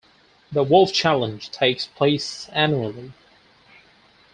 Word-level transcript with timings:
The 0.51 0.63
Wolf 0.63 0.91
Challenge 0.91 1.51
takes 1.51 1.85
place 1.85 2.49
annually. 2.53 3.13